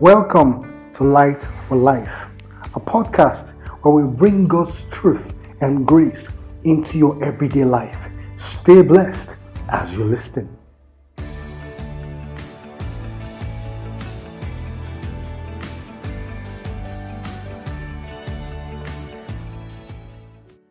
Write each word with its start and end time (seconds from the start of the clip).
Welcome 0.00 0.92
to 0.92 1.04
Light 1.04 1.42
for 1.62 1.74
Life, 1.74 2.26
a 2.74 2.80
podcast 2.80 3.52
where 3.80 3.94
we 3.94 4.02
bring 4.04 4.44
God's 4.44 4.84
truth 4.90 5.32
and 5.62 5.86
grace 5.86 6.28
into 6.64 6.98
your 6.98 7.24
everyday 7.24 7.64
life. 7.64 8.10
Stay 8.36 8.82
blessed 8.82 9.34
as 9.70 9.96
you 9.96 10.04
listen. 10.04 10.54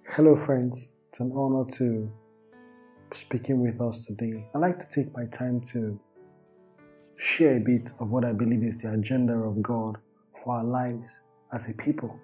Hello, 0.04 0.36
friends. 0.36 0.94
It's 1.10 1.20
an 1.20 1.32
honor 1.36 1.66
to 1.78 2.12
speaking 3.12 3.60
with 3.60 3.82
us 3.82 4.06
today. 4.06 4.46
I'd 4.54 4.60
like 4.60 4.78
to 4.78 4.86
take 4.86 5.18
my 5.18 5.26
time 5.26 5.62
to 5.72 5.98
share 7.18 7.54
a 7.54 7.60
bit 7.60 7.92
of 8.00 8.10
what 8.10 8.26
I 8.26 8.34
believe 8.34 8.64
is 8.64 8.78
the 8.78 8.92
agenda 8.92 9.34
of 9.34 9.62
God 9.62 9.98
for 10.44 10.56
our 10.56 10.64
lives 10.64 11.22
as 11.54 11.70
a 11.70 11.74
people. 11.74 12.20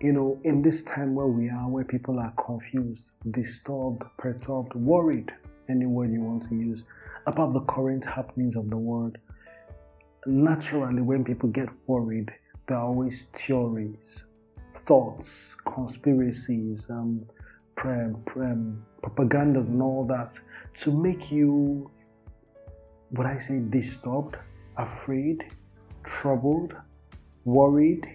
You 0.00 0.12
know, 0.12 0.40
in 0.42 0.62
this 0.62 0.82
time 0.82 1.14
where 1.14 1.28
we 1.28 1.48
are, 1.48 1.68
where 1.68 1.84
people 1.84 2.18
are 2.18 2.32
confused, 2.44 3.12
disturbed, 3.30 4.02
perturbed, 4.18 4.74
worried, 4.74 5.32
any 5.68 5.86
word 5.86 6.12
you 6.12 6.20
want 6.20 6.48
to 6.48 6.56
use, 6.56 6.82
about 7.26 7.52
the 7.54 7.60
current 7.60 8.04
happenings 8.04 8.56
of 8.56 8.68
the 8.68 8.76
world, 8.76 9.16
naturally, 10.26 11.02
when 11.02 11.22
people 11.22 11.48
get 11.48 11.68
worried, 11.86 12.32
there 12.66 12.78
are 12.78 12.86
always 12.86 13.26
theories, 13.32 14.24
thoughts, 14.86 15.54
conspiracies, 15.64 16.86
um, 16.90 17.24
propagandas, 17.76 19.68
and 19.68 19.80
all 19.80 20.04
that 20.04 20.32
to 20.74 20.90
make 20.90 21.30
you 21.30 21.88
would 23.12 23.26
I 23.26 23.38
say 23.38 23.58
disturbed, 23.58 24.36
afraid, 24.76 25.44
troubled, 26.04 26.74
worried? 27.44 28.06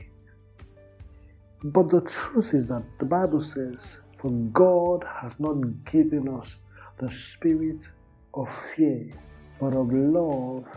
But 1.64 1.90
the 1.90 2.02
truth 2.02 2.54
is 2.54 2.68
that 2.70 2.84
the 3.00 3.06
Bible 3.06 3.42
says, 3.42 4.00
For 4.18 4.30
God 4.30 5.06
has 5.22 5.40
not 5.40 5.86
given 5.86 6.28
us 6.30 6.56
the 6.98 7.10
spirit 7.12 7.88
of 8.34 8.50
fear, 8.76 9.10
but 9.60 9.74
of 9.74 9.92
love, 9.92 10.68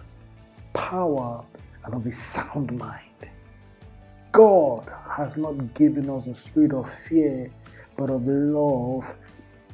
power, 0.73 1.45
and 1.85 1.95
of 1.95 2.07
a 2.07 2.13
sound 2.13 2.77
mind. 2.79 3.07
God 4.33 4.91
has 5.09 5.37
not 5.37 5.75
given 5.75 6.09
us 6.11 6.27
a 6.27 6.35
spirit 6.35 6.73
of 6.73 6.91
fear, 6.91 7.51
but 7.97 8.11
of 8.11 8.27
love, 8.27 9.15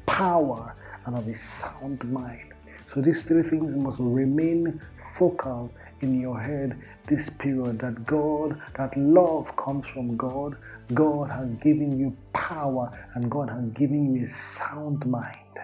power, 0.06 0.74
and 1.04 1.16
of 1.16 1.26
a 1.28 1.34
sound 1.36 2.02
mind. 2.10 2.52
So 2.96 3.02
these 3.02 3.24
three 3.24 3.42
things 3.42 3.76
must 3.76 3.98
remain 4.00 4.80
focal 5.12 5.70
in 6.00 6.18
your 6.18 6.40
head 6.40 6.82
this 7.06 7.28
period 7.28 7.78
that 7.80 8.06
God, 8.06 8.58
that 8.74 8.96
love 8.96 9.54
comes 9.54 9.86
from 9.86 10.16
God. 10.16 10.56
God 10.94 11.30
has 11.30 11.52
given 11.56 11.98
you 11.98 12.16
power 12.32 12.90
and 13.12 13.30
God 13.30 13.50
has 13.50 13.68
given 13.72 14.14
you 14.14 14.24
a 14.24 14.26
sound 14.26 15.04
mind. 15.04 15.58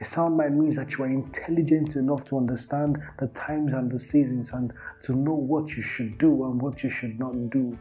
A 0.00 0.04
sound 0.04 0.36
mind 0.36 0.58
means 0.58 0.74
that 0.74 0.90
you 0.98 1.04
are 1.04 1.06
intelligent 1.06 1.94
enough 1.94 2.24
to 2.24 2.38
understand 2.38 3.00
the 3.20 3.28
times 3.28 3.72
and 3.72 3.88
the 3.88 4.00
seasons 4.00 4.50
and 4.50 4.72
to 5.04 5.14
know 5.14 5.34
what 5.34 5.76
you 5.76 5.82
should 5.84 6.18
do 6.18 6.46
and 6.46 6.60
what 6.60 6.82
you 6.82 6.90
should 6.90 7.20
not 7.20 7.50
do. 7.50 7.78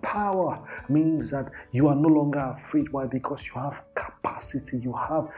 Power 0.00 0.56
means 0.88 1.28
that 1.30 1.50
you 1.72 1.88
are 1.88 1.96
no 1.96 2.08
longer 2.08 2.54
afraid. 2.56 2.88
Why? 2.92 3.06
Because 3.06 3.48
you 3.48 3.60
have 3.60 3.82
capacity, 3.96 4.78
you 4.78 4.92
have 4.92 5.28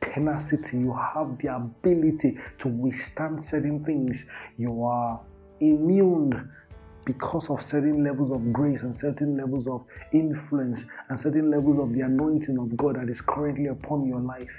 tenacity, 0.00 0.78
you 0.78 0.92
have 0.92 1.38
the 1.38 1.54
ability 1.54 2.38
to 2.58 2.68
withstand 2.68 3.42
certain 3.42 3.84
things. 3.84 4.24
You 4.58 4.84
are 4.84 5.20
immune 5.60 6.50
because 7.06 7.48
of 7.50 7.62
certain 7.62 8.04
levels 8.04 8.30
of 8.30 8.52
grace 8.52 8.82
and 8.82 8.94
certain 8.94 9.36
levels 9.36 9.66
of 9.66 9.84
influence 10.12 10.84
and 11.08 11.18
certain 11.18 11.50
levels 11.50 11.78
of 11.78 11.92
the 11.92 12.00
anointing 12.02 12.58
of 12.58 12.76
God 12.76 12.96
that 12.96 13.08
is 13.08 13.20
currently 13.20 13.66
upon 13.66 14.06
your 14.06 14.20
life. 14.20 14.50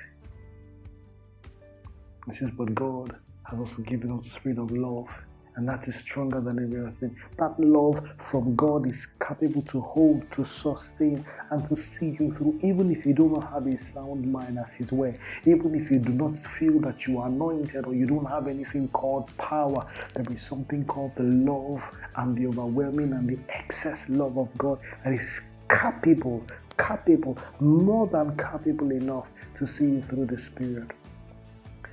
This 2.28 2.42
is 2.42 2.52
what 2.54 2.74
God 2.76 3.16
has 3.50 3.60
also 3.60 3.82
given 3.84 4.12
us 4.12 4.24
the 4.26 4.32
spirit 4.32 4.58
of 4.58 4.72
love 4.72 5.08
and 5.56 5.68
that 5.68 5.88
is 5.88 5.96
stronger 5.96 6.40
than 6.40 6.64
every 6.64 6.80
other 6.80 6.94
thing. 7.00 7.16
That 7.38 7.60
love 7.60 8.02
from 8.18 8.56
God 8.56 8.90
is 8.90 9.06
capable 9.28 9.62
to 9.64 9.82
hold, 9.82 10.30
to 10.32 10.46
sustain, 10.46 11.26
and 11.50 11.68
to 11.68 11.76
see 11.76 12.16
you 12.20 12.34
through, 12.34 12.60
even 12.64 12.92
if 12.92 13.06
you 13.06 13.14
do 13.14 13.30
not 13.30 13.52
have 13.52 13.68
a 13.68 13.78
sound 13.78 14.32
mind, 14.32 14.58
as 14.60 14.76
it 14.80 14.92
were. 14.92 15.14
Even 15.46 15.76
if 15.76 15.92
you 15.92 15.98
do 15.98 16.14
not 16.14 16.38
feel 16.38 16.80
that 16.82 17.06
you 17.06 17.20
are 17.20 17.28
anointed 17.28 17.86
or 17.86 17.94
you 17.94 18.06
don't 18.06 18.26
have 18.26 18.48
anything 18.48 18.88
called 18.90 19.36
power, 19.38 19.76
there 20.14 20.26
is 20.34 20.42
something 20.42 20.86
called 20.86 21.14
the 21.16 21.24
love 21.24 21.84
and 22.16 22.38
the 22.38 22.48
overwhelming 22.48 23.12
and 23.14 23.30
the 23.30 23.40
excess 23.50 24.08
love 24.10 24.38
of 24.38 24.56
God 24.58 24.80
that 25.04 25.14
is 25.14 25.42
capable, 25.70 26.44
capable, 26.78 27.38
more 27.60 28.08
than 28.08 28.32
capable 28.38 28.92
enough 28.92 29.28
to 29.56 29.68
see 29.68 29.86
you 29.86 30.02
through 30.02 30.26
this 30.26 30.50
period. 30.50 30.92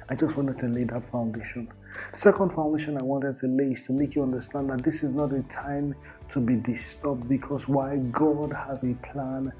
I 0.09 0.15
just 0.15 0.37
wanted 0.37 0.59
to 0.61 0.67
lay 0.69 0.85
that 0.85 1.09
foundation. 1.11 1.69
Second 2.15 2.53
foundation 2.53 2.97
I 3.01 3.05
wanted 3.05 3.37
to 3.39 3.47
lay 3.47 3.73
is 3.73 3.83
to 3.83 3.93
make 3.93 4.15
you 4.15 4.23
understand 4.23 4.71
that 4.71 4.83
this 4.83 5.03
is 5.03 5.15
not 5.15 5.33
a 5.33 5.43
time 5.45 5.95
to 6.31 6.41
be 6.41 6.57
disturbed 6.57 7.29
because 7.29 7.69
why 7.69 7.97
God 8.13 8.53
has 8.53 8.83
a 8.85 8.95
plan 8.95 9.53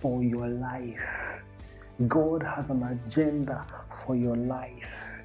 for 0.00 0.22
your 0.22 0.48
life. 0.48 1.42
God 2.08 2.42
has 2.42 2.70
an 2.70 2.82
agenda 2.82 3.66
for 4.04 4.16
your 4.16 4.36
life. 4.36 5.20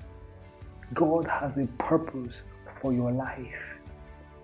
God 0.94 1.26
has 1.28 1.58
a 1.58 1.68
purpose 1.78 2.44
for 2.82 2.94
your 2.94 3.12
life. 3.12 3.76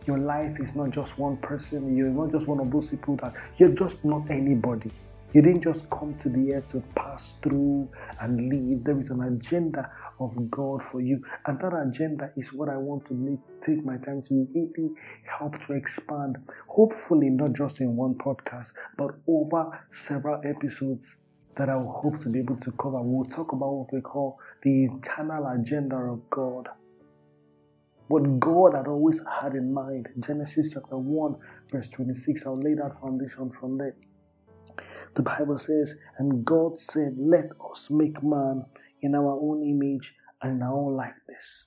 Your 0.07 0.17
life 0.17 0.59
is 0.59 0.75
not 0.75 0.89
just 0.89 1.19
one 1.19 1.37
person. 1.37 1.95
You're 1.95 2.09
not 2.09 2.31
just 2.31 2.47
one 2.47 2.59
of 2.59 2.71
those 2.71 2.87
people 2.87 3.17
that 3.17 3.33
you're 3.57 3.69
just 3.69 4.03
not 4.03 4.29
anybody. 4.31 4.91
You 5.33 5.41
didn't 5.41 5.61
just 5.61 5.89
come 5.89 6.13
to 6.15 6.27
the 6.27 6.55
earth 6.55 6.67
to 6.69 6.81
pass 6.93 7.37
through 7.41 7.89
and 8.19 8.49
leave. 8.49 8.83
There 8.83 8.99
is 8.99 9.11
an 9.11 9.21
agenda 9.23 9.89
of 10.19 10.51
God 10.51 10.83
for 10.83 10.99
you. 10.99 11.23
And 11.45 11.57
that 11.61 11.73
agenda 11.73 12.31
is 12.35 12.51
what 12.51 12.67
I 12.67 12.75
want 12.75 13.05
to 13.05 13.13
make, 13.13 13.39
take 13.61 13.85
my 13.85 13.95
time 13.95 14.21
to 14.23 14.47
really 14.53 14.91
help 15.23 15.65
to 15.67 15.73
expand. 15.73 16.37
Hopefully, 16.67 17.29
not 17.29 17.53
just 17.53 17.79
in 17.79 17.95
one 17.95 18.15
podcast, 18.15 18.71
but 18.97 19.11
over 19.25 19.87
several 19.89 20.41
episodes 20.43 21.15
that 21.55 21.69
I 21.69 21.77
will 21.77 21.93
hope 21.93 22.19
to 22.23 22.29
be 22.29 22.39
able 22.39 22.57
to 22.57 22.71
cover. 22.73 23.01
We'll 23.01 23.23
talk 23.23 23.53
about 23.53 23.71
what 23.71 23.93
we 23.93 24.01
call 24.01 24.37
the 24.63 24.83
internal 24.83 25.47
agenda 25.47 25.95
of 25.95 26.29
God. 26.29 26.67
What 28.09 28.37
God 28.41 28.75
had 28.75 28.87
always 28.87 29.21
had 29.41 29.53
in 29.53 29.73
mind. 29.73 30.09
Genesis 30.19 30.73
chapter 30.73 30.97
1, 30.97 31.35
verse 31.71 31.87
26. 31.87 32.45
I'll 32.45 32.57
lay 32.57 32.73
that 32.73 32.99
foundation 32.99 33.49
from 33.51 33.77
there. 33.77 33.95
The 35.13 35.23
Bible 35.23 35.57
says, 35.57 35.95
And 36.17 36.45
God 36.45 36.79
said, 36.79 37.15
Let 37.17 37.51
us 37.71 37.89
make 37.89 38.23
man 38.23 38.65
in 39.01 39.15
our 39.15 39.33
own 39.33 39.61
image 39.63 40.15
and 40.41 40.53
in 40.53 40.61
our 40.61 40.73
own 40.73 40.95
likeness. 40.95 41.65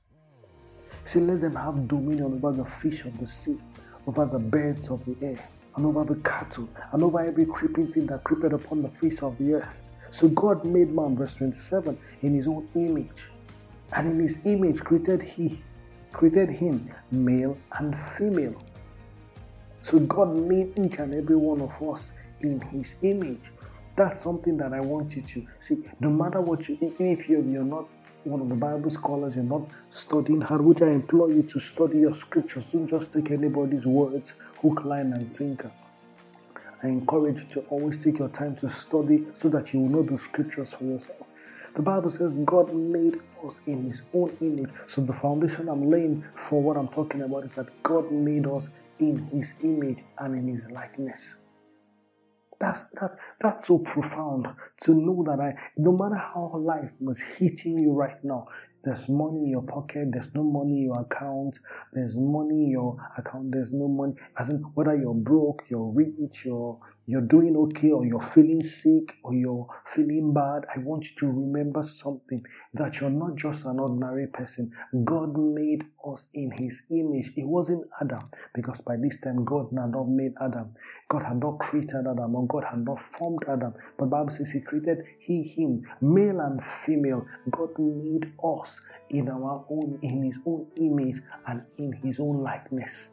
See, 1.05 1.21
let 1.21 1.43
them 1.43 1.55
have 1.57 1.87
dominion 1.87 2.41
over 2.43 2.57
the 2.57 2.65
fish 2.65 3.05
of 3.05 3.19
the 3.19 3.27
sea, 3.27 3.59
over 4.07 4.25
the 4.25 4.39
birds 4.39 4.89
of 4.89 5.05
the 5.05 5.17
air, 5.27 5.49
and 5.77 5.85
over 5.85 6.05
the 6.05 6.19
cattle, 6.21 6.69
and 6.93 7.03
over 7.03 7.21
every 7.21 7.45
creeping 7.45 7.93
thing 7.93 8.07
that 8.07 8.25
creepeth 8.25 8.55
upon 8.55 8.83
the 8.83 8.89
face 8.89 9.23
of 9.23 9.37
the 9.37 9.55
earth. 9.55 9.83
So 10.11 10.29
God 10.29 10.65
made 10.65 10.95
man, 10.95 11.17
verse 11.17 11.35
27, 11.35 11.99
in 12.23 12.35
his 12.35 12.49
own 12.49 12.67
image. 12.75 13.29
And 13.93 14.13
in 14.13 14.21
his 14.21 14.39
image 14.45 14.81
created 14.81 15.21
he, 15.21 15.63
created 16.13 16.49
him, 16.49 16.91
male 17.11 17.59
and 17.79 17.95
female. 18.11 18.57
So 19.83 19.99
God 19.99 20.39
made 20.39 20.79
each 20.81 20.99
and 20.99 21.15
every 21.15 21.37
one 21.37 21.61
of 21.61 21.83
us 21.83 22.13
in 22.45 22.61
his 22.61 22.97
image. 23.03 23.51
That's 23.97 24.21
something 24.21 24.57
that 24.59 24.73
I 24.73 24.81
want 24.81 25.15
you 25.17 25.23
to 25.23 25.47
see. 25.61 25.79
No 26.01 26.11
matter 26.11 26.41
what 26.41 26.69
you, 26.69 26.77
even 26.81 27.07
if 27.13 27.29
you're, 27.29 27.43
you're 27.43 27.63
not 27.63 27.89
one 28.25 28.41
of 28.41 28.49
the 28.49 28.55
Bible 28.55 28.91
scholars, 28.91 29.37
you're 29.37 29.45
not 29.45 29.69
studying 29.91 30.41
hard, 30.41 30.63
which 30.63 30.83
I 30.83 30.89
implore 30.89 31.31
you 31.31 31.43
to 31.43 31.61
study 31.61 31.99
your 31.99 32.15
scriptures. 32.15 32.65
Don't 32.67 32.89
just 32.89 33.13
take 33.13 33.31
anybody's 33.31 33.87
words, 33.87 34.33
hook, 34.61 34.85
line, 34.85 35.13
and 35.17 35.31
sinker. 35.31 35.71
I 36.83 36.89
encourage 36.89 37.39
you 37.39 37.45
to 37.45 37.61
always 37.71 37.99
take 37.99 38.19
your 38.19 38.29
time 38.29 38.57
to 38.57 38.69
study 38.69 39.27
so 39.35 39.49
that 39.51 39.73
you 39.73 39.81
will 39.81 39.89
know 39.89 40.03
the 40.03 40.19
scriptures 40.19 40.73
for 40.73 40.85
yourself. 40.85 41.27
The 41.75 41.83
Bible 41.83 42.11
says 42.11 42.39
God 42.39 42.73
made 42.75 43.21
us 43.45 43.61
in 43.67 43.85
His 43.85 44.03
own 44.13 44.37
image. 44.41 44.71
So 44.87 45.01
the 45.01 45.13
foundation 45.13 45.69
I'm 45.69 45.89
laying 45.89 46.25
for 46.37 46.63
what 46.63 46.77
I'm 46.77 46.89
talking 46.89 47.23
about 47.23 47.45
is 47.45 47.55
that 47.55 47.83
God 47.83 48.13
made 48.13 48.47
us 48.47 48.69
in 48.99 49.27
His 49.27 49.55
image 49.63 49.99
and 50.19 50.35
in 50.37 50.55
His 50.57 50.71
likeness. 50.71 51.37
That's 52.61 52.85
that 53.01 53.17
that's 53.41 53.67
so 53.67 53.79
profound 53.79 54.49
to 54.85 54.95
know 54.95 55.23
that 55.27 55.41
I 55.41 55.51
no 55.77 55.93
matter 55.93 56.17
how 56.17 56.53
life 56.57 56.91
was 57.01 57.21
hitting 57.21 57.79
you 57.79 57.93
right 57.93 58.23
now, 58.25 58.49
there's 58.85 59.09
money 59.09 59.41
in 59.45 59.51
your 59.51 59.63
pocket, 59.63 60.09
there's 60.13 60.35
no 60.35 60.43
money 60.43 60.79
in 60.79 60.85
your 60.85 61.01
account, 61.01 61.59
there's 61.93 62.17
money 62.17 62.65
in 62.65 62.71
your 62.71 62.97
account, 63.17 63.51
there's 63.51 63.73
no 63.73 63.89
money. 63.89 64.15
As 64.39 64.49
in 64.51 64.59
whether 64.75 64.97
you're 64.97 65.15
broke, 65.15 65.65
you're 65.69 65.91
rich, 65.91 66.45
you're 66.45 66.79
you're 67.07 67.21
doing 67.21 67.55
okay 67.55 67.91
or 67.91 68.07
you're 68.07 68.21
feeling 68.21 68.63
sick 68.63 69.17
or 69.23 69.35
you're 69.35 69.67
feeling 69.87 70.33
bad, 70.33 70.65
I 70.75 70.79
want 70.79 71.05
you 71.11 71.17
to 71.17 71.27
remember 71.27 71.83
something 71.83 72.41
that 72.73 73.01
you're 73.01 73.11
not 73.11 73.37
just 73.37 73.67
an 73.67 73.79
ordinary 73.79 74.27
person. 74.27 74.73
God 75.05 75.37
made 75.37 75.85
us 76.07 76.29
in 76.33 76.51
his 76.59 76.83
image. 76.91 77.33
It 77.37 77.47
wasn't 77.47 77.85
Adam 78.01 78.21
because 78.55 78.81
by 78.81 78.97
this 78.97 79.21
time 79.21 79.45
God 79.45 79.67
had 79.67 79.91
not 79.91 80.09
made 80.09 80.33
Adam. 80.41 80.75
God 81.09 81.25
had 81.25 81.41
not 81.41 81.59
created 81.59 82.07
Adam 82.11 82.35
or 82.35 82.47
God 82.47 82.65
had 82.71 82.81
not 82.81 83.01
formed 83.01 83.41
Adam. 83.49 83.75
But 83.99 84.07
Bible 84.07 84.31
says 84.31 84.51
he 84.51 84.61
created 84.61 85.05
he, 85.19 85.43
him, 85.43 85.83
male 86.01 86.41
and 86.41 86.65
female. 86.65 87.27
God 87.51 87.71
made 87.79 88.33
us 88.43 88.74
in 89.11 89.29
our 89.31 89.65
own, 89.71 89.99
in 90.03 90.23
his 90.23 90.39
own 90.47 90.67
image 90.81 91.21
and 91.47 91.63
in 91.79 91.93
his 91.93 92.21
own 92.21 92.43
likeness 92.43 93.09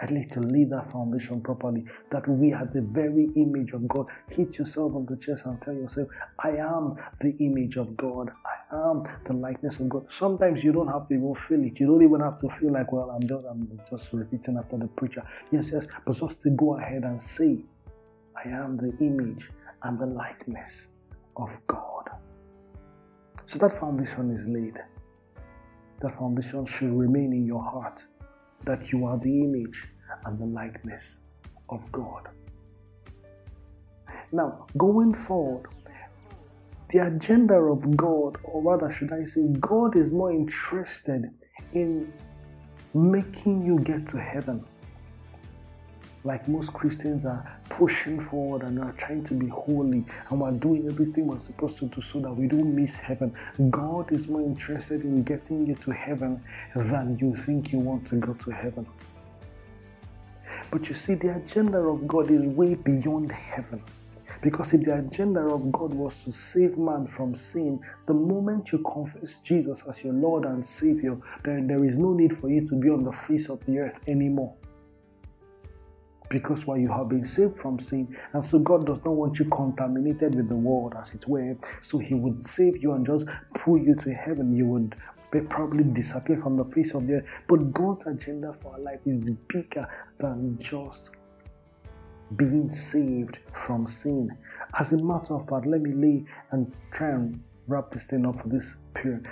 at 0.00 0.10
least 0.10 0.30
to 0.30 0.40
lay 0.40 0.64
that 0.64 0.92
foundation 0.92 1.40
properly, 1.40 1.84
that 2.10 2.26
we 2.28 2.52
are 2.52 2.66
the 2.66 2.82
very 2.82 3.28
image 3.36 3.72
of 3.72 3.86
God. 3.88 4.08
Hit 4.30 4.58
yourself 4.58 4.94
on 4.94 5.06
the 5.06 5.16
chest 5.16 5.44
and 5.46 5.60
tell 5.60 5.74
yourself, 5.74 6.08
I 6.38 6.50
am 6.50 6.96
the 7.20 7.36
image 7.40 7.76
of 7.76 7.96
God. 7.96 8.30
I 8.46 8.90
am 8.90 9.02
the 9.26 9.32
likeness 9.32 9.78
of 9.80 9.88
God. 9.88 10.06
Sometimes 10.10 10.62
you 10.62 10.72
don't 10.72 10.88
have 10.88 11.08
to 11.08 11.14
even 11.14 11.34
feel 11.34 11.64
it. 11.64 11.80
You 11.80 11.86
don't 11.86 12.02
even 12.02 12.20
have 12.20 12.38
to 12.40 12.48
feel 12.48 12.72
like, 12.72 12.92
well, 12.92 13.10
I'm 13.10 13.26
just 13.26 13.44
I'm 13.46 13.80
just 13.90 14.12
repeating 14.12 14.56
after 14.56 14.76
the 14.76 14.86
preacher. 14.86 15.22
Yes, 15.50 15.70
yes, 15.72 15.86
but 16.06 16.16
just 16.16 16.42
to 16.42 16.50
go 16.50 16.76
ahead 16.76 17.04
and 17.04 17.20
say, 17.20 17.58
I 18.36 18.48
am 18.48 18.76
the 18.76 18.96
image 19.04 19.50
and 19.82 19.98
the 19.98 20.06
likeness 20.06 20.88
of 21.36 21.50
God. 21.66 21.97
So 23.48 23.58
that 23.60 23.80
foundation 23.80 24.30
is 24.30 24.44
laid. 24.50 24.78
That 26.00 26.18
foundation 26.18 26.66
should 26.66 26.92
remain 26.92 27.32
in 27.32 27.46
your 27.46 27.62
heart 27.62 28.04
that 28.64 28.92
you 28.92 29.06
are 29.06 29.18
the 29.18 29.40
image 29.40 29.88
and 30.26 30.38
the 30.38 30.44
likeness 30.44 31.20
of 31.70 31.90
God. 31.90 32.28
Now, 34.32 34.66
going 34.76 35.14
forward, 35.14 35.64
the 36.90 37.06
agenda 37.06 37.54
of 37.54 37.96
God, 37.96 38.36
or 38.44 38.60
rather, 38.60 38.92
should 38.92 39.14
I 39.14 39.24
say, 39.24 39.46
God 39.58 39.96
is 39.96 40.12
more 40.12 40.30
interested 40.30 41.30
in 41.72 42.12
making 42.92 43.64
you 43.64 43.78
get 43.78 44.06
to 44.08 44.18
heaven 44.18 44.62
like 46.24 46.48
most 46.48 46.72
Christians 46.72 47.24
are 47.24 47.58
pushing 47.68 48.20
forward 48.20 48.62
and 48.62 48.78
are 48.80 48.92
trying 48.92 49.22
to 49.24 49.34
be 49.34 49.46
holy 49.46 50.04
and 50.30 50.40
we're 50.40 50.50
doing 50.50 50.86
everything 50.86 51.24
we're 51.26 51.38
supposed 51.38 51.78
to 51.78 51.86
do 51.86 52.00
so 52.00 52.20
that 52.20 52.32
we 52.32 52.46
don't 52.46 52.74
miss 52.74 52.96
heaven. 52.96 53.32
God 53.70 54.10
is 54.12 54.26
more 54.28 54.42
interested 54.42 55.02
in 55.02 55.22
getting 55.22 55.66
you 55.66 55.74
to 55.76 55.90
heaven 55.90 56.42
than 56.74 57.18
you 57.18 57.36
think 57.36 57.72
you 57.72 57.78
want 57.78 58.06
to 58.08 58.16
go 58.16 58.34
to 58.34 58.50
heaven. 58.50 58.86
But 60.70 60.88
you 60.88 60.94
see, 60.94 61.14
the 61.14 61.36
agenda 61.36 61.78
of 61.78 62.06
God 62.06 62.30
is 62.30 62.44
way 62.44 62.74
beyond 62.74 63.32
heaven. 63.32 63.82
Because 64.42 64.72
if 64.72 64.82
the 64.82 64.98
agenda 64.98 65.40
of 65.40 65.72
God 65.72 65.92
was 65.92 66.22
to 66.24 66.32
save 66.32 66.78
man 66.78 67.06
from 67.06 67.34
sin, 67.34 67.80
the 68.06 68.14
moment 68.14 68.70
you 68.70 68.78
confess 68.78 69.38
Jesus 69.38 69.82
as 69.88 70.04
your 70.04 70.12
Lord 70.12 70.44
and 70.44 70.64
Savior, 70.64 71.16
then 71.42 71.66
there 71.66 71.82
is 71.84 71.98
no 71.98 72.12
need 72.12 72.36
for 72.36 72.48
you 72.48 72.68
to 72.68 72.74
be 72.74 72.88
on 72.88 73.02
the 73.02 73.12
face 73.12 73.48
of 73.48 73.64
the 73.66 73.78
earth 73.78 73.98
anymore 74.06 74.54
because 76.28 76.66
why 76.66 76.76
you 76.76 76.88
have 76.88 77.08
been 77.08 77.24
saved 77.24 77.58
from 77.58 77.78
sin 77.78 78.16
and 78.32 78.44
so 78.44 78.58
god 78.58 78.86
does 78.86 79.02
not 79.04 79.14
want 79.14 79.38
you 79.38 79.44
contaminated 79.46 80.34
with 80.34 80.48
the 80.48 80.54
world 80.54 80.94
as 81.00 81.12
it 81.14 81.26
were 81.26 81.54
so 81.80 81.98
he 81.98 82.14
would 82.14 82.46
save 82.46 82.82
you 82.82 82.92
and 82.92 83.04
just 83.06 83.26
pull 83.54 83.78
you 83.78 83.94
to 83.96 84.10
heaven. 84.12 84.54
You 84.54 84.66
would 84.66 84.96
probably 85.48 85.84
disappear 85.84 86.40
from 86.40 86.56
the 86.56 86.64
face 86.64 86.94
of 86.94 87.06
the 87.06 87.14
earth. 87.14 87.26
But 87.48 87.72
god's 87.72 88.06
agenda 88.06 88.54
for 88.60 88.72
our 88.72 88.80
life 88.80 89.00
is 89.06 89.30
bigger 89.48 89.86
than 90.18 90.58
just 90.58 91.10
being 92.36 92.70
saved 92.70 93.38
from 93.52 93.86
sin. 93.86 94.36
As 94.78 94.92
a 94.92 94.98
matter 94.98 95.34
of 95.34 95.48
fact 95.48 95.66
let 95.66 95.80
me 95.80 95.92
lay 95.92 96.24
and 96.50 96.72
try 96.92 97.10
and 97.10 97.42
wrap 97.66 97.90
this 97.90 98.04
thing 98.04 98.26
up 98.26 98.40
for 98.40 98.48
this 98.48 98.66
period. 98.94 99.26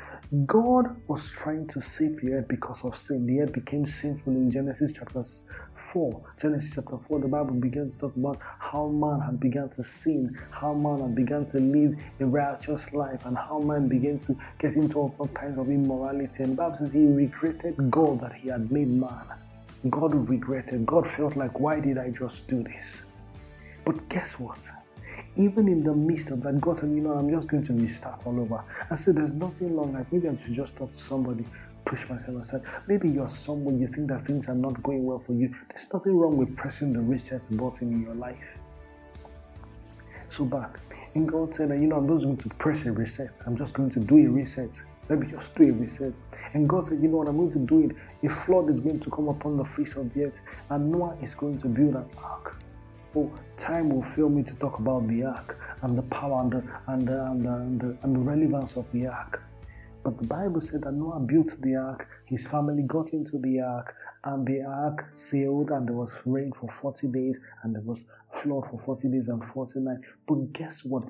God 0.47 0.97
was 1.09 1.31
trying 1.31 1.67
to 1.69 1.81
save 1.81 2.21
the 2.21 2.33
earth 2.35 2.49
because 2.49 2.85
of 2.85 2.97
sin. 2.97 3.27
The 3.27 3.41
earth 3.41 3.53
became 3.53 3.87
sinful 3.87 4.33
in 4.33 4.51
genesis 4.51 4.93
chapter 4.95 5.25
4, 5.93 6.23
Genesis 6.41 6.73
chapter 6.75 6.99
4, 6.99 7.21
the 7.21 7.29
Bible 7.29 7.55
begins 7.55 7.95
to 7.95 8.01
talk 8.01 8.17
about 8.17 8.39
how 8.59 8.89
man 8.89 9.21
had 9.21 9.39
begun 9.41 9.69
to 9.71 9.85
sin, 9.85 10.39
how 10.51 10.75
man 10.75 11.01
had 11.01 11.15
begun 11.15 11.47
to 11.47 11.59
live 11.59 11.97
a 12.21 12.27
righteous 12.27 12.93
life, 12.93 13.25
and 13.25 13.37
how 13.37 13.59
man 13.59 13.89
began 13.89 14.19
to 14.21 14.37
get 14.59 14.75
into 14.75 14.99
all 14.99 15.31
kinds 15.35 15.59
of 15.59 15.69
immorality. 15.69 16.43
And 16.43 16.53
the 16.53 16.57
Bible 16.57 16.77
says 16.77 16.93
he 16.93 17.07
regretted 17.07 17.91
God 17.91 18.21
that 18.21 18.35
he 18.35 18.49
had 18.49 18.71
made 18.71 18.89
man. 18.89 19.25
God 19.91 20.15
regretted. 20.29 20.85
God 20.87 21.09
felt 21.09 21.37
like, 21.37 21.61
why 21.61 21.81
did 21.81 21.99
I 21.99 22.11
just 22.11 22.49
do 22.49 22.63
this? 22.63 23.03
But 23.85 24.09
guess 24.09 24.33
what? 24.39 24.59
Even 25.37 25.69
in 25.69 25.85
the 25.85 25.95
midst 25.95 26.31
of 26.31 26.43
that, 26.43 26.61
God 26.61 26.81
said, 26.81 26.95
you 26.95 27.03
know, 27.03 27.13
I'm 27.13 27.31
just 27.31 27.47
going 27.49 27.63
to 27.63 27.73
restart 27.73 28.27
all 28.27 28.41
over. 28.41 28.63
I 28.91 28.97
said, 28.97 29.17
there's 29.17 29.33
nothing 29.33 29.77
wrong. 29.77 29.95
Like 29.95 30.13
maybe 30.13 30.29
I 30.29 30.37
should 30.45 30.55
just 30.55 30.77
talk 30.77 30.93
to 30.93 30.99
somebody 30.99 31.45
push 31.87 32.07
myself 32.11 32.43
aside. 32.43 32.63
Maybe 32.87 33.09
you're 33.09 33.29
someone 33.29 33.79
you 33.79 33.87
think 33.87 34.09
that 34.09 34.27
things 34.27 34.49
are 34.49 34.55
not 34.55 34.83
going 34.83 35.05
well 35.05 35.19
for 35.19 35.33
you. 35.33 35.55
There's 35.71 35.87
nothing 35.93 36.17
wrong 36.19 36.37
with 36.37 36.55
pressing 36.57 36.93
the 36.93 37.01
reset 37.01 37.49
button 37.57 37.93
in 37.93 38.03
your 38.03 38.15
life. 38.15 38.59
So 40.29 40.45
back. 40.45 40.81
And 41.15 41.27
God 41.27 41.55
said 41.55 41.71
you 41.71 41.87
know, 41.87 41.97
I'm 41.97 42.09
just 42.09 42.25
going 42.25 42.37
to 42.37 42.49
press 42.51 42.85
a 42.85 42.93
reset. 42.93 43.31
I'm 43.47 43.57
just 43.57 43.73
going 43.73 43.89
to 43.91 44.01
do 44.01 44.17
a 44.27 44.29
reset. 44.29 44.83
Let 45.09 45.21
me 45.21 45.29
just 45.29 45.55
do 45.55 45.71
a 45.71 45.73
reset. 45.73 46.13
And 46.53 46.69
God 46.69 46.87
said, 46.87 47.01
you 47.01 47.09
know 47.09 47.19
what, 47.19 47.29
I'm 47.29 47.37
going 47.37 47.53
to 47.53 47.59
do 47.59 47.85
it. 47.85 47.97
A 48.25 48.29
flood 48.29 48.69
is 48.71 48.81
going 48.81 49.01
to 49.01 49.11
come 49.11 49.29
upon 49.29 49.57
the 49.57 49.65
face 49.65 49.95
of 49.95 50.13
the 50.15 50.25
earth, 50.25 50.39
and 50.71 50.91
Noah 50.91 51.17
is 51.23 51.35
going 51.35 51.61
to 51.61 51.69
build 51.69 51.95
an 51.95 52.07
ark. 52.23 52.57
Oh, 53.15 53.33
time 53.57 53.91
will 53.91 54.03
fail 54.03 54.29
me 54.29 54.43
to 54.43 54.55
talk 54.57 54.79
about 54.79 55.07
the 55.07 55.25
ark 55.25 55.59
and 55.83 55.97
the 55.97 56.03
power 56.03 56.41
and 56.41 56.53
the, 56.53 56.65
and 56.89 57.09
the, 57.09 57.25
and 57.25 57.81
the, 57.81 57.99
and 58.03 58.17
the 58.17 58.21
relevance 58.21 58.77
of 58.77 58.91
the 58.93 59.07
ark. 59.07 59.43
But 60.07 60.19
the 60.19 60.27
Bible 60.29 60.61
said 60.61 60.83
that 60.83 60.93
Noah 60.93 61.19
built 61.19 61.61
the 61.61 61.75
ark, 61.75 62.07
his 62.27 62.47
family 62.47 62.85
got 62.85 63.13
into 63.13 63.39
the 63.39 63.59
ark, 63.59 63.93
and 64.23 64.47
the 64.47 64.63
ark 64.63 65.05
sailed, 65.17 65.73
and 65.73 65.85
there 65.85 65.97
was 65.97 66.13
rain 66.25 66.53
for 66.53 66.69
40 66.69 67.09
days, 67.09 67.41
and 67.65 67.75
there 67.75 67.83
was 67.83 68.05
flood 68.31 68.69
for 68.71 68.79
40 68.79 69.09
days 69.09 69.27
and 69.27 69.45
40 69.45 69.81
nights. 69.81 70.03
But 70.25 70.53
guess 70.53 70.85
what? 70.85 71.03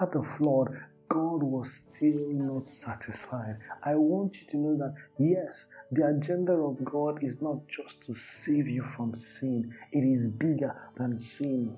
After 0.00 0.20
the 0.20 0.24
flood, 0.24 0.68
God 1.10 1.42
was 1.42 1.74
still 1.74 2.32
not 2.32 2.70
satisfied. 2.70 3.58
I 3.82 3.96
want 3.96 4.40
you 4.40 4.46
to 4.52 4.56
know 4.56 4.78
that 4.78 4.94
yes, 5.18 5.66
the 5.90 6.06
agenda 6.06 6.54
of 6.54 6.82
God 6.82 7.22
is 7.22 7.42
not 7.42 7.68
just 7.68 8.02
to 8.04 8.14
save 8.14 8.66
you 8.66 8.82
from 8.82 9.14
sin, 9.14 9.74
it 9.92 10.04
is 10.04 10.28
bigger 10.28 10.74
than 10.96 11.18
sin. 11.18 11.76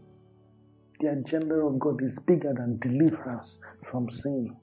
The 1.01 1.09
agenda 1.09 1.57
of 1.57 1.81
God 1.81 2.01
is 2.01 2.21
bigger 2.21 2.55
than 2.57 2.79
deliverance 2.79 3.59
from 3.83 4.09
sin. 4.09 4.55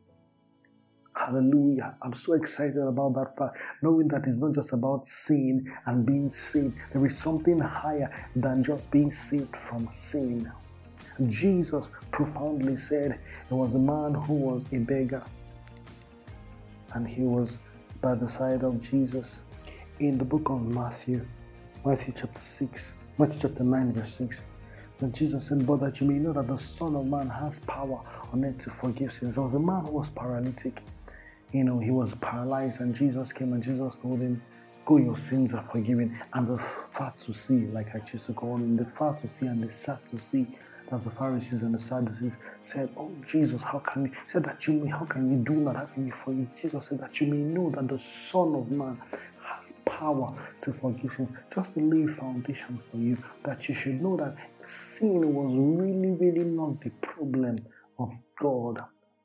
Hallelujah. 1.16 1.96
I'm 2.02 2.14
so 2.14 2.34
excited 2.34 2.78
about 2.78 3.14
that 3.16 3.38
fact, 3.38 3.58
knowing 3.82 4.08
that 4.10 4.26
it's 4.28 4.38
not 4.38 4.54
just 4.54 4.72
about 4.72 5.06
sin 5.06 5.72
and 5.86 6.06
being 6.06 6.32
saved. 6.32 6.76
There 6.94 7.06
is 7.06 7.18
something 7.18 7.60
higher 7.60 8.30
than 8.36 8.64
just 8.64 8.90
being 8.92 9.12
saved 9.12 9.56
from 9.56 9.88
sin. 9.90 10.52
Jesus 11.28 11.92
profoundly 12.12 12.78
said 12.78 13.20
there 13.50 13.58
was 13.58 13.76
a 13.76 13.80
man 13.80 14.14
who 14.14 14.34
was 14.34 14.66
a 14.72 14.78
beggar 14.78 15.24
and 16.94 17.08
he 17.08 17.22
was 17.22 17.60
by 18.02 18.16
the 18.16 18.28
side 18.28 18.64
of 18.64 18.80
Jesus 18.82 19.44
in 20.00 20.18
the 20.18 20.26
book 20.26 20.50
of 20.50 20.62
Matthew, 20.64 21.26
Matthew 21.86 22.14
chapter 22.18 22.42
6, 22.42 22.96
Matthew 23.18 23.40
chapter 23.42 23.64
9, 23.64 23.94
verse 23.94 24.18
6. 24.18 24.42
And 25.02 25.14
Jesus 25.14 25.48
said, 25.48 25.66
But 25.66 25.82
that 25.82 26.00
you 26.00 26.08
may 26.08 26.16
know 26.16 26.34
that 26.34 26.48
the 26.48 26.58
Son 26.58 26.96
of 26.96 27.06
Man 27.06 27.28
has 27.30 27.60
power 27.60 28.02
on 28.32 28.46
earth 28.46 28.60
to 28.60 28.70
forgive 28.70 29.14
sins. 29.14 29.36
There 29.36 29.44
was 29.44 29.54
a 29.54 29.60
man 29.60 29.86
who 29.86 29.92
was 29.92 30.10
paralytic 30.10 30.82
you 31.54 31.64
know, 31.64 31.80
he 31.80 31.92
was 31.92 32.14
paralyzed, 32.16 32.82
and 32.82 32.96
Jesus 32.96 33.34
came 33.34 33.54
and 33.54 33.64
Jesus 33.64 33.96
told 33.98 34.22
him, 34.22 34.42
Go, 34.86 34.98
your 34.98 35.18
sins 35.18 35.54
are 35.54 35.64
forgiven. 35.64 36.20
And 36.34 36.48
the 36.48 36.58
fat 36.92 37.18
to 37.20 37.34
see, 37.34 37.68
like 37.68 37.96
I 37.96 38.00
choose 38.00 38.26
to 38.28 38.34
call 38.34 38.58
him, 38.58 38.76
the 38.78 38.86
fat 38.86 39.18
to 39.20 39.28
see 39.28 39.46
and 39.48 39.64
the 39.64 39.70
sad 39.70 40.06
to 40.08 40.18
see. 40.18 40.48
That's 40.90 41.06
the 41.06 41.12
Pharisees 41.12 41.64
and 41.64 41.74
the 41.74 41.80
Sadducees 41.80 42.38
said, 42.60 42.90
Oh 42.98 43.12
Jesus, 43.26 43.64
how 43.64 43.80
can 43.80 44.08
you 44.08 44.12
said 44.28 44.44
that 44.44 44.68
you 44.68 44.74
may 44.74 44.90
how 44.90 45.06
can 45.06 45.32
you 45.32 45.38
do 45.40 45.64
that? 45.66 45.78
How 45.78 45.86
can 45.86 46.08
you 46.08 46.14
forgive? 46.14 46.50
Jesus 46.62 46.88
said 46.88 47.00
that 47.00 47.22
you 47.22 47.28
may 47.28 47.38
know 47.38 47.70
that 47.70 47.88
the 47.88 47.98
Son 47.98 48.56
of 48.56 48.70
Man 48.72 49.00
has 49.44 49.74
power 49.86 50.28
to 50.62 50.74
forgive 50.74 51.14
sins. 51.14 51.32
Just 51.56 51.76
to 51.76 51.80
lay 51.80 52.08
foundation 52.08 52.82
for 52.92 52.98
you, 52.98 53.18
that 53.46 53.70
you 53.70 53.76
should 53.76 54.02
know 54.02 54.18
that 54.18 54.36
sin 54.68 55.34
was 55.34 55.54
really, 55.56 56.12
really 56.12 56.46
not 56.46 56.82
the 56.82 56.90
problem 57.02 57.56
of 58.00 58.14
God 58.40 58.80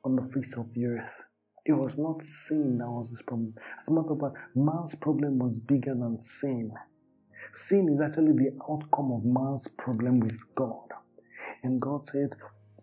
on 0.05 0.15
the 0.15 0.23
face 0.33 0.53
of 0.55 0.73
the 0.73 0.85
earth. 0.85 1.23
It 1.67 1.73
was 1.73 1.97
not 1.97 2.23
sin 2.23 2.77
that 2.77 2.89
was 2.89 3.09
his 3.09 3.21
problem. 3.21 3.53
As 3.81 3.89
a 3.89 3.91
matter 3.91 4.13
of 4.13 4.19
fact, 4.21 4.37
man's 4.55 4.95
problem 4.95 5.37
was 5.37 5.57
bigger 5.57 5.93
than 5.93 6.17
sin. 6.19 6.71
Sin 7.53 7.89
is 7.89 7.99
actually 7.99 8.31
the 8.31 8.57
outcome 8.69 9.11
of 9.11 9.25
man's 9.25 9.67
problem 9.67 10.15
with 10.21 10.39
God. 10.55 10.93
And 11.63 11.81
God 11.81 12.07
said, 12.07 12.35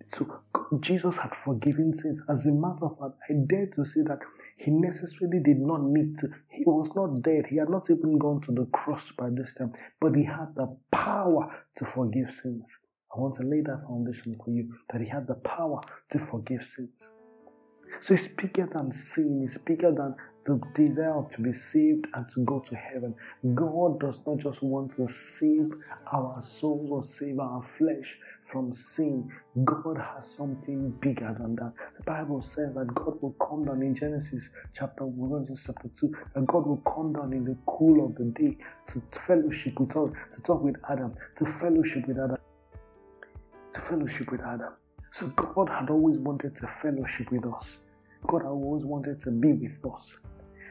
so 0.05 0.43
Jesus 0.81 1.17
had 1.17 1.33
forgiven 1.45 1.95
sins. 1.95 2.21
As 2.29 2.45
a 2.45 2.53
matter 2.53 2.85
of 2.85 2.99
fact, 2.99 3.23
I 3.31 3.35
dare 3.47 3.67
to 3.75 3.87
say 3.87 4.03
that 4.03 4.19
he 4.59 4.71
necessarily 4.71 5.41
did 5.43 5.61
not 5.61 5.83
need 5.83 6.19
to. 6.19 6.29
He 6.51 6.65
was 6.67 6.91
not 6.95 7.23
dead. 7.23 7.47
He 7.49 7.57
had 7.57 7.71
not 7.71 7.89
even 7.89 8.19
gone 8.19 8.43
to 8.43 8.53
the 8.53 8.67
cross 8.67 9.11
by 9.17 9.31
this 9.31 9.55
time, 9.55 9.73
but 9.99 10.15
he 10.15 10.25
had 10.25 10.55
the 10.57 10.77
power 10.91 11.65
to 11.77 11.85
forgive 11.87 12.31
sins. 12.31 12.79
I 13.15 13.21
want 13.21 13.35
to 13.37 13.45
lay 13.45 13.61
that 13.61 13.85
foundation 13.87 14.35
for 14.45 14.51
you 14.51 14.75
that 14.91 15.01
He 15.01 15.09
had 15.09 15.29
the 15.29 15.37
power 15.37 15.81
to 16.11 16.19
forgive 16.19 16.63
sins. 16.65 17.11
So 18.05 18.13
it's 18.13 18.29
bigger 18.29 18.69
than 18.71 18.93
sin, 18.93 19.41
it's 19.47 19.57
bigger 19.57 19.91
than 19.91 20.15
the 20.45 20.61
desire 20.75 21.25
to 21.33 21.41
be 21.41 21.55
saved 21.55 22.07
and 22.13 22.29
to 22.29 22.45
go 22.45 22.61
to 22.61 22.77
heaven. 22.77 23.15
God 23.55 23.99
does 23.99 24.21
not 24.27 24.37
just 24.37 24.63
want 24.63 24.93
to 24.97 25.09
save 25.09 25.71
our 26.13 26.43
souls 26.43 26.91
or 26.91 27.03
save 27.03 27.39
our 27.39 27.63
flesh 27.79 28.19
from 28.43 28.75
sin. 28.75 29.31
God 29.65 29.97
has 29.97 30.31
something 30.31 30.91
bigger 31.01 31.35
than 31.35 31.57
that. 31.57 31.73
The 31.97 32.03
Bible 32.07 32.43
says 32.43 32.75
that 32.75 32.95
God 32.95 33.17
will 33.23 33.35
come 33.41 33.65
down 33.65 33.81
in 33.81 33.95
Genesis 33.95 34.51
chapter 34.75 35.07
1, 35.07 35.47
chapter 35.65 35.89
2, 35.99 36.15
that 36.35 36.47
God 36.47 36.67
will 36.67 36.83
come 36.95 37.15
down 37.15 37.33
in 37.33 37.47
the 37.47 37.57
cool 37.65 38.05
of 38.05 38.17
the 38.17 38.25
day 38.39 38.59
to 38.89 39.03
fellowship 39.13 39.81
with 39.81 39.97
us, 39.97 40.11
to 40.35 40.43
talk 40.43 40.63
with 40.63 40.77
Adam, 40.91 41.11
to 41.37 41.47
fellowship 41.47 42.07
with 42.07 42.19
Adam, 42.19 42.37
to 43.73 43.81
fellowship 43.81 44.31
with 44.31 44.43
Adam. 44.43 44.75
So 45.11 45.29
God 45.29 45.71
had 45.71 45.89
always 45.89 46.19
wanted 46.19 46.55
to 46.57 46.67
fellowship 46.67 47.31
with 47.31 47.47
us. 47.47 47.79
God 48.27 48.43
always 48.47 48.85
wanted 48.85 49.21
to 49.21 49.31
be 49.31 49.53
with 49.53 49.79
us 49.93 50.19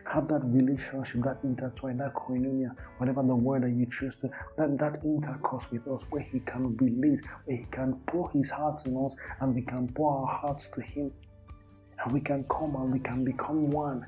have 0.06 0.28
that 0.28 0.44
relationship, 0.46 1.24
that 1.24 1.38
intertwine, 1.44 1.98
that 1.98 2.14
koinonia, 2.14 2.76
whatever 2.98 3.24
the 3.24 3.36
word 3.36 3.64
that 3.64 3.72
you 3.72 3.86
choose 3.86 4.16
to, 4.18 4.30
that, 4.58 4.78
that 4.78 5.00
intercourse 5.04 5.66
with 5.72 5.88
us 5.88 6.02
where 6.10 6.22
He 6.22 6.40
can 6.42 6.76
relate, 6.78 7.22
where 7.46 7.58
He 7.58 7.66
can 7.72 7.94
pour 8.08 8.30
His 8.32 8.50
heart 8.50 8.86
in 8.86 8.98
us 8.98 9.16
and 9.40 9.56
we 9.56 9.62
can 9.62 9.88
pour 9.90 10.20
our 10.20 10.28
hearts 10.28 10.68
to 10.70 10.82
Him. 10.82 11.12
And 12.04 12.12
we 12.12 12.20
can 12.20 12.44
come 12.46 12.76
and 12.76 12.92
we 12.92 13.00
can 13.00 13.24
become 13.24 13.70
one. 13.70 14.06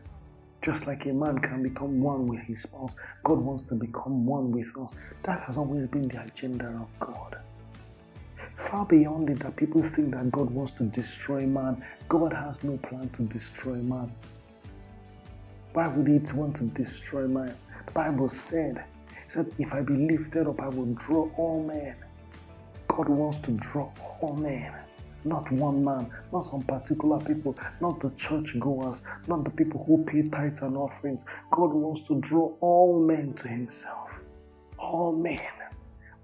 Just 0.61 0.87
like 0.87 1.05
a 1.05 1.13
man 1.13 1.37
can 1.37 1.61
become 1.61 2.01
one 2.01 2.25
with 2.25 2.39
his 2.39 2.63
spouse, 2.63 2.93
God 3.23 3.37
wants 3.37 3.65
to 3.65 3.75
become 3.75 4.25
one 4.25 4.51
with 4.51 4.75
us. 4.75 4.91
That 5.21 5.41
has 5.41 5.57
always 5.57 5.87
been 5.87 6.07
the 6.07 6.23
agenda 6.23 6.65
of 6.65 6.99
God. 6.99 7.37
Far 8.75 8.85
beyond 8.87 9.29
it, 9.29 9.39
that 9.39 9.55
people 9.55 9.81
think 9.81 10.11
that 10.11 10.29
God 10.33 10.49
wants 10.49 10.73
to 10.73 10.83
destroy 10.83 11.45
man, 11.45 11.81
God 12.09 12.33
has 12.33 12.61
no 12.61 12.75
plan 12.75 13.07
to 13.11 13.21
destroy 13.21 13.75
man. 13.75 14.11
Why 15.71 15.87
would 15.87 16.09
it 16.09 16.33
want 16.33 16.57
to 16.57 16.65
destroy 16.65 17.25
man? 17.25 17.55
The 17.85 17.91
Bible 17.93 18.27
said, 18.27 18.83
said, 19.29 19.49
if 19.59 19.71
I 19.71 19.79
be 19.79 19.93
lifted 19.93 20.45
up, 20.45 20.59
I 20.59 20.67
will 20.67 20.93
draw 20.95 21.31
all 21.37 21.63
men. 21.63 21.95
God 22.89 23.07
wants 23.07 23.37
to 23.47 23.51
draw 23.51 23.89
all 24.19 24.35
men, 24.35 24.73
not 25.23 25.49
one 25.53 25.81
man, 25.81 26.09
not 26.33 26.45
some 26.45 26.63
particular 26.63 27.19
people, 27.19 27.55
not 27.79 28.01
the 28.01 28.09
church 28.17 28.59
goers, 28.59 29.01
not 29.29 29.45
the 29.45 29.51
people 29.51 29.85
who 29.85 30.03
pay 30.03 30.21
tithes 30.23 30.59
and 30.63 30.75
offerings. 30.75 31.23
God 31.49 31.71
wants 31.71 32.01
to 32.09 32.19
draw 32.19 32.53
all 32.59 33.01
men 33.03 33.35
to 33.35 33.47
Himself. 33.47 34.19
All 34.77 35.13
men 35.13 35.39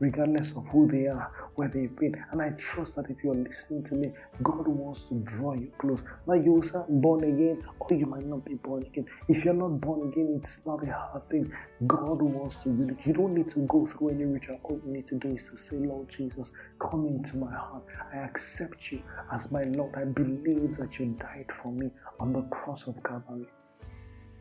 regardless 0.01 0.49
of 0.53 0.67
who 0.69 0.87
they 0.87 1.07
are, 1.07 1.31
where 1.55 1.67
they've 1.67 1.95
been. 1.97 2.15
And 2.31 2.41
I 2.41 2.49
trust 2.51 2.95
that 2.95 3.09
if 3.09 3.23
you're 3.23 3.35
listening 3.35 3.83
to 3.85 3.95
me, 3.95 4.11
God 4.41 4.67
wants 4.67 5.03
to 5.03 5.15
draw 5.19 5.53
you 5.53 5.71
close. 5.77 6.01
Now 6.27 6.33
you 6.35 6.53
will 6.53 6.85
born 6.89 7.23
again, 7.23 7.63
or 7.79 7.97
you 7.97 8.05
might 8.05 8.27
not 8.27 8.45
be 8.45 8.55
born 8.55 8.83
again. 8.83 9.05
If 9.27 9.45
you're 9.45 9.53
not 9.53 9.81
born 9.81 10.07
again, 10.07 10.39
it's 10.41 10.65
not 10.65 10.87
a 10.87 10.91
hard 10.91 11.23
thing. 11.23 11.51
God 11.87 12.21
wants 12.21 12.57
to 12.63 12.69
really, 12.69 12.95
you 13.05 13.13
don't 13.13 13.33
need 13.33 13.49
to 13.51 13.59
go 13.67 13.85
through 13.85 14.09
any 14.09 14.25
ritual. 14.25 14.59
All 14.63 14.79
you 14.85 14.93
need 14.93 15.07
to 15.07 15.15
do 15.15 15.35
is 15.35 15.49
to 15.49 15.57
say, 15.57 15.77
Lord 15.77 16.09
Jesus, 16.09 16.51
come 16.79 17.07
into 17.07 17.37
my 17.37 17.51
heart. 17.51 17.83
I 18.13 18.17
accept 18.17 18.91
you 18.91 19.01
as 19.31 19.51
my 19.51 19.63
Lord. 19.75 19.93
I 19.95 20.05
believe 20.05 20.75
that 20.77 20.99
you 20.99 21.17
died 21.19 21.47
for 21.63 21.71
me 21.71 21.89
on 22.19 22.31
the 22.31 22.41
cross 22.43 22.87
of 22.87 23.01
Calvary. 23.03 23.47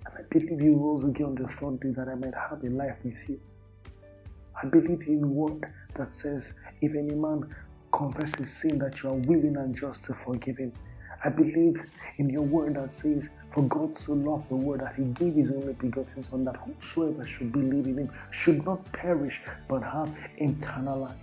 And 0.07 0.15
I 0.19 0.23
believe 0.31 0.61
you 0.63 0.73
rose 0.77 1.05
again 1.05 1.27
on 1.27 1.35
the 1.35 1.49
third 1.49 1.81
day 1.81 1.91
that 1.91 2.09
I 2.09 2.15
might 2.15 2.35
have 2.35 2.63
a 2.65 2.71
life 2.71 2.97
with 3.05 3.29
you. 3.29 3.41
I 4.63 4.67
believe 4.67 5.03
in 5.07 5.35
word 5.35 5.65
that 5.97 6.13
says, 6.13 6.53
if 6.81 6.95
any 6.95 7.15
man 7.15 7.55
confesses 7.93 8.53
sin, 8.53 8.79
that 8.79 9.03
you 9.03 9.11
are 9.11 9.15
willing 9.15 9.57
and 9.57 9.75
just 9.75 10.05
to 10.05 10.15
forgive 10.15 10.59
him. 10.59 10.73
I 11.23 11.29
believe 11.29 11.83
in 12.19 12.31
your 12.31 12.43
word 12.43 12.77
that 12.77 12.93
says, 12.93 13.29
For 13.53 13.63
God 13.65 13.97
so 13.97 14.15
loved 14.15 14.49
the 14.49 14.57
world 14.57 14.81
that 14.81 14.95
he 14.95 15.05
gave 15.05 15.35
his 15.35 15.51
only 15.51 15.75
begotten 15.75 16.23
Son, 16.23 16.45
that 16.45 16.57
whosoever 16.57 17.27
should 17.27 17.53
believe 17.53 17.87
in 17.87 17.99
him 17.99 18.13
should 18.31 18.65
not 18.65 18.91
perish 18.93 19.41
but 19.69 19.83
have 19.83 20.15
eternal 20.39 21.01
life. 21.01 21.17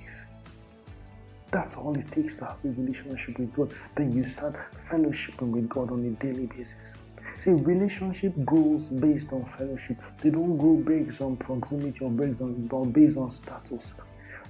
That's 1.50 1.76
all 1.76 1.98
it 1.98 2.12
takes 2.12 2.36
to 2.36 2.46
have 2.46 2.58
a 2.64 2.68
relationship 2.68 3.40
with 3.40 3.54
God. 3.56 3.72
Then 3.96 4.12
you 4.16 4.24
start 4.24 4.56
fellowshipping 4.90 5.50
with 5.50 5.70
God 5.70 5.92
on 5.92 6.06
a 6.06 6.24
daily 6.24 6.46
basis. 6.46 6.94
See, 7.40 7.52
relationship 7.52 8.34
grows 8.46 8.90
based 8.90 9.32
on 9.32 9.46
fellowship. 9.46 9.98
They 10.22 10.30
don't 10.30 10.58
grow 10.58 10.76
based 10.76 11.22
on 11.22 11.38
proximity 11.38 12.00
or 12.02 12.12
based 12.12 12.42
on, 12.42 12.92
based 12.92 13.18
on 13.18 13.32
status. 13.32 13.94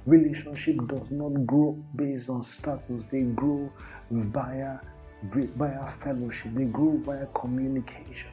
Relationship 0.07 0.77
does 0.87 1.11
not 1.11 1.45
grow 1.45 1.77
based 1.97 2.29
on 2.29 2.41
status. 2.41 3.07
They 3.07 3.23
grow 3.23 3.69
via 4.09 4.79
via 5.21 5.87
fellowship. 5.99 6.53
They 6.53 6.63
grow 6.63 6.95
via 7.03 7.25
communication. 7.33 8.29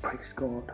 Praise 0.00 0.32
God. 0.32 0.72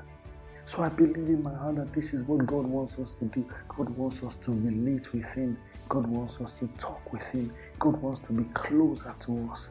So 0.66 0.82
I 0.82 0.88
believe 0.88 1.16
in 1.16 1.42
my 1.42 1.52
heart 1.52 1.76
that 1.76 1.92
this 1.92 2.14
is 2.14 2.22
what 2.28 2.46
God 2.46 2.64
wants 2.64 2.96
us 3.00 3.14
to 3.14 3.24
do. 3.24 3.44
God 3.68 3.88
wants 3.90 4.22
us 4.22 4.36
to 4.36 4.52
relate 4.52 5.12
with 5.12 5.24
Him. 5.34 5.58
God 5.88 6.06
wants 6.06 6.40
us 6.40 6.52
to 6.60 6.68
talk 6.78 7.12
with 7.12 7.28
Him. 7.32 7.52
God 7.80 8.00
wants 8.02 8.20
to 8.20 8.32
be 8.32 8.44
closer 8.54 9.16
to 9.18 9.48
us. 9.50 9.70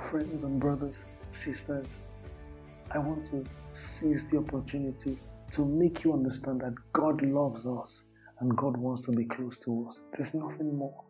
Friends 0.00 0.42
and 0.42 0.58
brothers, 0.58 1.04
sisters, 1.32 1.86
I 2.90 2.98
want 2.98 3.26
to 3.26 3.44
seize 3.74 4.24
the 4.24 4.38
opportunity 4.38 5.18
to 5.52 5.66
make 5.66 6.02
you 6.02 6.14
understand 6.14 6.62
that 6.62 6.72
God 6.94 7.20
loves 7.20 7.66
us 7.66 8.04
and 8.44 8.54
God 8.58 8.76
wants 8.76 9.02
to 9.06 9.12
be 9.12 9.24
close 9.24 9.58
to 9.60 9.86
us. 9.88 10.00
There's 10.14 10.34
nothing 10.34 10.76
more. 10.76 11.02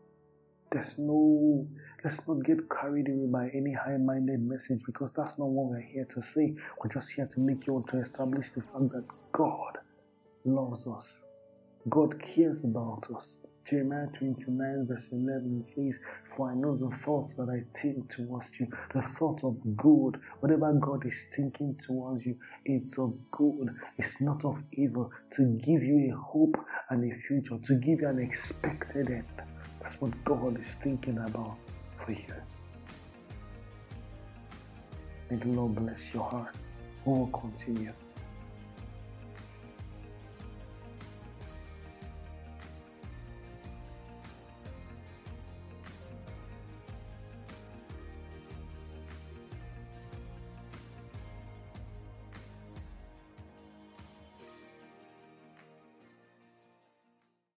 There's 0.71 0.95
no, 0.99 1.67
let's 2.05 2.27
not 2.29 2.45
get 2.45 2.71
carried 2.71 3.09
away 3.09 3.27
by 3.27 3.49
any 3.53 3.73
high 3.73 3.97
minded 3.97 4.41
message 4.41 4.81
because 4.87 5.13
that's 5.13 5.37
not 5.37 5.49
what 5.49 5.67
we're 5.67 5.81
here 5.81 6.07
to 6.15 6.23
say. 6.23 6.55
We're 6.79 6.91
just 6.91 7.11
here 7.11 7.27
to 7.27 7.41
make 7.41 7.67
you 7.67 7.85
to 7.89 7.99
establish 7.99 8.51
the 8.51 8.63
fact 8.63 8.91
that 8.93 9.05
God 9.33 9.79
loves 10.45 10.87
us, 10.87 11.25
God 11.89 12.23
cares 12.23 12.63
about 12.63 13.09
us. 13.17 13.39
Jeremiah 13.65 14.07
29, 14.19 14.87
verse 14.87 15.09
11 15.11 15.63
says, 15.65 15.99
For 16.37 16.51
I 16.51 16.55
know 16.55 16.77
the 16.77 16.95
thoughts 16.99 17.33
that 17.35 17.49
I 17.49 17.65
think 17.79 18.15
towards 18.15 18.49
you, 18.61 18.69
the 18.95 19.01
thought 19.01 19.43
of 19.43 19.57
good. 19.77 20.21
Whatever 20.41 20.73
God 20.75 21.07
is 21.07 21.27
thinking 21.35 21.75
towards 21.77 22.27
you, 22.27 22.37
it's 22.67 22.99
of 22.99 23.15
good, 23.31 23.75
it's 23.97 24.21
not 24.21 24.45
of 24.45 24.59
evil, 24.73 25.11
to 25.33 25.59
give 25.65 25.83
you 25.83 26.13
a 26.13 26.17
hope 26.17 26.57
and 26.91 27.11
a 27.11 27.17
future, 27.27 27.57
to 27.57 27.75
give 27.77 28.03
you 28.03 28.09
an 28.09 28.19
expected 28.19 29.11
end. 29.11 29.25
That's 29.81 29.99
what 29.99 30.13
God 30.25 30.61
is 30.61 30.75
thinking 30.75 31.19
about 31.23 31.57
for 31.97 32.13
you. 32.13 32.35
May 35.31 35.37
the 35.37 35.49
Lord 35.49 35.75
bless 35.75 36.13
your 36.13 36.25
heart. 36.25 36.55
We 37.07 37.13
will 37.15 37.27
continue. 37.29 37.91